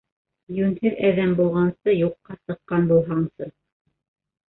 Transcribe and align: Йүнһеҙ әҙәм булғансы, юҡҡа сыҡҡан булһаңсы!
Йүнһеҙ 0.59 0.95
әҙәм 1.09 1.35
булғансы, 1.41 1.97
юҡҡа 1.99 2.41
сыҡҡан 2.43 2.91
булһаңсы! 2.97 3.55